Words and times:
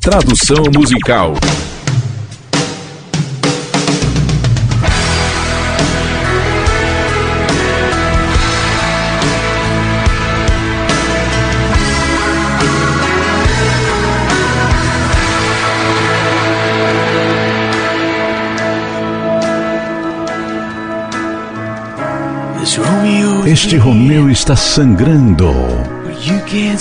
Tradução 0.00 0.64
musical. 0.74 1.34
Este 23.46 23.76
Romeu 23.76 24.30
está 24.30 24.56
sangrando, 24.56 25.52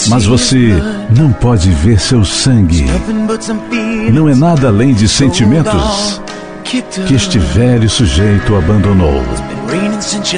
mas 0.09 0.25
você 0.25 0.73
não 1.09 1.31
pode 1.31 1.69
ver 1.71 1.99
seu 1.99 2.25
sangue. 2.25 2.85
Não 4.11 4.27
é 4.27 4.35
nada 4.35 4.67
além 4.67 4.93
de 4.93 5.07
sentimentos 5.07 6.21
que 6.63 7.13
este 7.13 7.39
velho 7.39 7.89
sujeito 7.89 8.55
abandonou. 8.55 9.23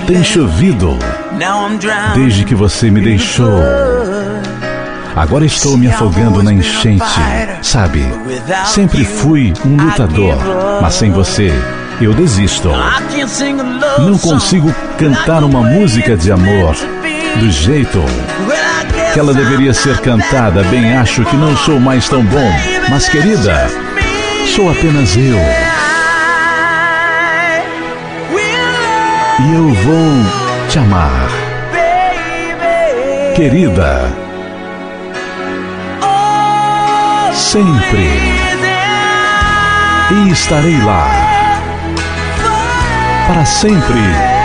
Tem 0.05 0.23
chovido 0.23 0.97
desde 2.15 2.45
que 2.45 2.55
você 2.55 2.89
me 2.91 3.01
deixou. 3.01 3.59
Agora 5.15 5.45
estou 5.45 5.77
me 5.77 5.87
afogando 5.87 6.41
na 6.41 6.53
enchente, 6.53 7.03
sabe? 7.61 8.05
Sempre 8.65 9.03
fui 9.03 9.53
um 9.65 9.75
lutador, 9.75 10.37
mas 10.81 10.93
sem 10.93 11.11
você 11.11 11.51
eu 11.99 12.13
desisto. 12.13 12.69
Não 13.99 14.17
consigo 14.17 14.73
cantar 14.97 15.43
uma 15.43 15.61
música 15.61 16.15
de 16.15 16.31
amor 16.31 16.75
do 17.39 17.49
jeito 17.49 18.03
que 19.13 19.19
ela 19.19 19.33
deveria 19.33 19.73
ser 19.73 19.99
cantada. 19.99 20.63
Bem, 20.63 20.95
acho 20.95 21.23
que 21.25 21.35
não 21.35 21.55
sou 21.57 21.79
mais 21.79 22.07
tão 22.07 22.23
bom, 22.23 22.51
mas 22.89 23.09
querida, 23.09 23.67
sou 24.55 24.69
apenas 24.69 25.15
eu. 25.15 25.39
E 29.39 29.53
eu 29.53 29.73
vou 29.73 30.69
te 30.69 30.79
amar. 30.79 31.29
Querida, 33.35 34.11
sempre. 37.33 38.09
E 40.11 40.31
estarei 40.31 40.77
lá 40.83 41.09
para 43.27 43.45
sempre. 43.45 44.40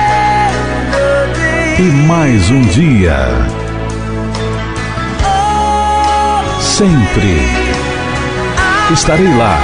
E 1.78 1.82
mais 1.82 2.50
um 2.50 2.62
dia. 2.62 3.28
Sempre. 6.58 7.38
Estarei 8.90 9.28
lá 9.36 9.58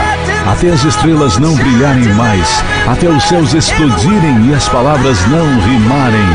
até 0.47 0.69
as 0.69 0.85
estrelas 0.85 1.39
não 1.39 1.55
brilharem 1.55 2.13
mais, 2.13 2.63
até 2.87 3.09
os 3.09 3.23
céus 3.25 3.55
explodirem 3.55 4.51
e 4.51 4.55
as 4.55 4.69
palavras 4.69 5.19
não 5.29 5.59
rimarem. 5.61 6.29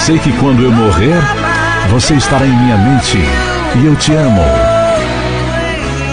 Sei 0.00 0.18
que 0.18 0.32
quando 0.34 0.64
eu 0.64 0.70
morrer, 0.70 1.22
você 1.88 2.12
estará 2.12 2.46
em 2.46 2.54
minha 2.54 2.76
mente 2.76 3.18
e 3.76 3.86
eu 3.86 3.96
te 3.96 4.12
amo. 4.12 4.44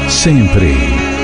Sempre. 0.09 1.18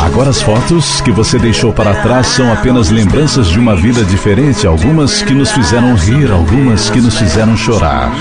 Agora 0.00 0.30
as 0.30 0.40
fotos 0.40 1.00
que 1.00 1.10
você 1.10 1.38
deixou 1.38 1.72
para 1.72 1.94
trás 2.02 2.26
são 2.28 2.52
apenas 2.52 2.90
lembranças 2.90 3.48
de 3.48 3.58
uma 3.58 3.74
vida 3.74 4.04
diferente, 4.04 4.66
algumas 4.66 5.22
que 5.22 5.34
nos 5.34 5.50
fizeram 5.50 5.94
rir, 5.94 6.30
algumas 6.30 6.90
que 6.90 7.00
nos 7.00 7.16
fizeram 7.16 7.56
chorar. 7.56 8.12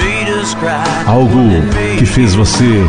Algo 1.05 1.49
que 1.97 2.05
fez 2.05 2.33
você 2.33 2.83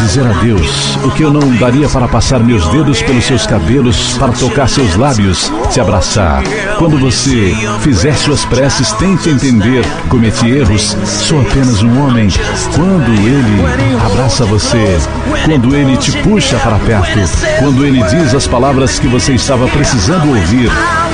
dizer 0.00 0.26
adeus, 0.26 0.96
o 1.04 1.10
que 1.10 1.22
eu 1.22 1.32
não 1.32 1.56
daria 1.56 1.88
para 1.88 2.06
passar 2.08 2.40
meus 2.40 2.66
dedos 2.68 3.02
pelos 3.02 3.24
seus 3.24 3.46
cabelos, 3.46 4.16
para 4.18 4.32
tocar 4.32 4.68
seus 4.68 4.96
lábios, 4.96 5.50
te 5.70 5.80
abraçar. 5.80 6.42
Quando 6.78 6.98
você 6.98 7.54
fizer 7.80 8.14
suas 8.14 8.44
preces, 8.44 8.92
tente 8.92 9.28
entender. 9.28 9.84
Cometi 10.08 10.50
erros, 10.50 10.96
sou 11.04 11.40
apenas 11.40 11.82
um 11.82 12.04
homem. 12.04 12.28
Quando 12.74 13.10
ele 13.12 14.00
abraça 14.04 14.44
você, 14.44 14.98
quando 15.44 15.74
ele 15.74 15.96
te 15.96 16.12
puxa 16.18 16.56
para 16.58 16.78
perto, 16.78 17.18
quando 17.58 17.84
ele 17.84 18.02
diz 18.04 18.34
as 18.34 18.46
palavras 18.46 18.98
que 18.98 19.06
você 19.06 19.34
estava 19.34 19.66
precisando 19.68 20.28
ouvir, 20.28 20.70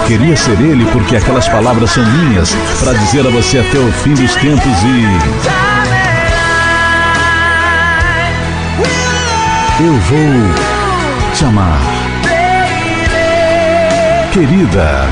queria 0.06 0.36
ser 0.36 0.60
ele 0.60 0.84
porque 0.86 1.16
aquelas 1.16 1.48
palavras 1.48 1.90
são 1.90 2.04
minhas 2.04 2.50
para 2.80 2.92
dizer 2.92 3.26
a 3.26 3.30
você 3.30 3.58
até 3.58 3.78
o 3.78 3.92
fim 3.92 4.14
dos 4.14 4.34
tempos 4.34 4.82
e 4.84 5.89
Eu 9.82 9.94
vou 9.94 11.32
te 11.32 11.44
amar. 11.46 11.80
Querida. 14.30 15.08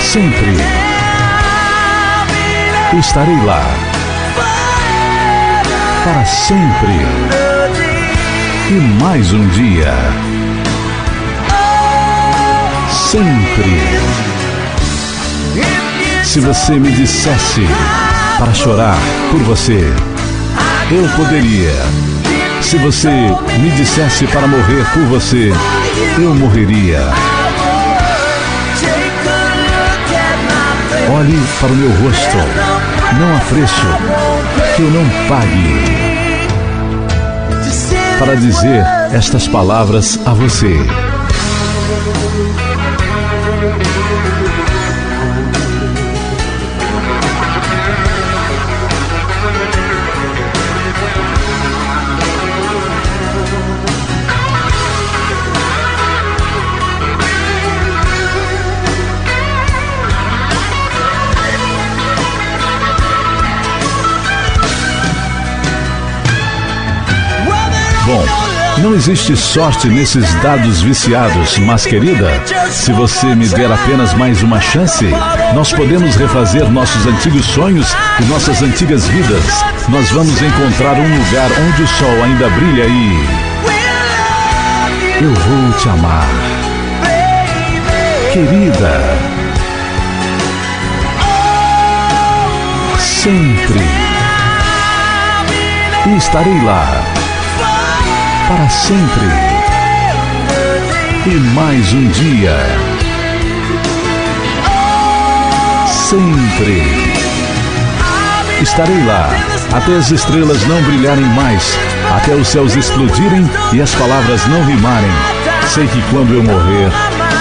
Sempre. 0.00 0.56
Estarei 2.98 3.36
lá. 3.44 3.62
Para 6.02 6.24
sempre. 6.24 7.06
E 8.68 9.00
mais 9.00 9.32
um 9.32 9.46
dia. 9.50 9.94
Sempre. 12.90 13.80
Se 16.24 16.40
você 16.40 16.72
me 16.72 16.90
dissesse 16.90 17.62
para 18.36 18.52
chorar 18.52 18.98
por 19.30 19.40
você 19.44 19.94
eu 20.90 21.08
poderia. 21.16 21.72
Se 22.62 22.76
você 22.78 23.10
me 23.60 23.70
dissesse 23.70 24.26
para 24.26 24.46
morrer 24.46 24.84
por 24.92 25.02
você, 25.04 25.52
eu 26.18 26.34
morreria. 26.34 27.00
Olhe 31.18 31.40
para 31.60 31.72
o 31.72 31.76
meu 31.76 31.90
rosto. 32.02 32.36
Não 33.18 33.36
há 33.36 33.40
preço 33.40 33.86
que 34.74 34.82
eu 34.82 34.90
não 34.90 35.08
pague 35.28 36.06
para 38.18 38.34
dizer 38.34 38.84
estas 39.12 39.46
palavras 39.46 40.18
a 40.24 40.32
você. 40.32 40.76
Bom, 68.16 68.80
não 68.80 68.94
existe 68.94 69.36
sorte 69.36 69.88
nesses 69.88 70.32
dados 70.36 70.80
viciados, 70.80 71.58
mas 71.58 71.84
querida, 71.84 72.30
se 72.70 72.90
você 72.92 73.34
me 73.34 73.46
der 73.46 73.70
apenas 73.70 74.14
mais 74.14 74.42
uma 74.42 74.58
chance, 74.58 75.04
nós 75.54 75.70
podemos 75.70 76.16
refazer 76.16 76.66
nossos 76.70 77.06
antigos 77.06 77.44
sonhos 77.44 77.94
e 78.18 78.24
nossas 78.24 78.62
antigas 78.62 79.06
vidas. 79.06 79.44
Nós 79.90 80.08
vamos 80.12 80.40
encontrar 80.40 80.94
um 80.94 81.18
lugar 81.18 81.50
onde 81.68 81.82
o 81.82 81.86
sol 81.86 82.22
ainda 82.24 82.48
brilha 82.48 82.86
e. 82.86 83.26
Eu 85.22 85.34
vou 85.34 85.72
te 85.78 85.88
amar. 85.90 86.26
Querida. 88.32 89.18
Sempre. 92.98 93.84
E 96.06 96.16
estarei 96.16 96.62
lá 96.62 97.25
para 98.48 98.68
sempre. 98.68 99.26
E 101.26 101.34
mais 101.54 101.92
um 101.92 102.08
dia. 102.08 102.56
Sempre. 105.88 106.82
Estarei 108.62 109.04
lá 109.04 109.28
até 109.72 109.96
as 109.96 110.10
estrelas 110.10 110.64
não 110.66 110.80
brilharem 110.82 111.24
mais, 111.24 111.76
até 112.16 112.34
os 112.34 112.48
céus 112.48 112.76
explodirem 112.76 113.50
e 113.72 113.82
as 113.82 113.94
palavras 113.94 114.46
não 114.46 114.64
rimarem. 114.64 115.10
Sei 115.68 115.86
que 115.88 116.00
quando 116.10 116.34
eu 116.34 116.42
morrer, 116.42 116.90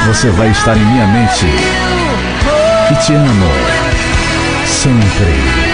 você 0.08 0.30
vai 0.32 0.50
estar 0.50 0.76
em 0.76 0.86
minha 0.86 1.08
mente. 1.08 1.46
E 2.92 2.96
te 2.96 3.14
amo. 3.14 3.52
Sempre. 4.66 5.65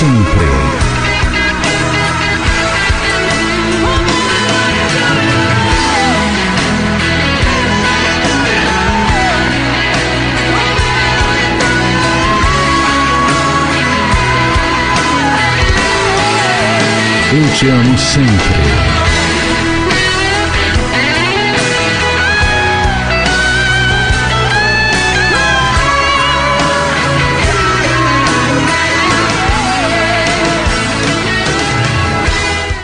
sempre. 0.00 0.46
Eu 17.32 17.54
te 17.54 17.68
amo 17.68 17.98
sempre. 17.98 18.99